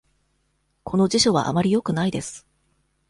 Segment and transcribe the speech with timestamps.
[0.83, 2.47] この辞書はあまりよくないです。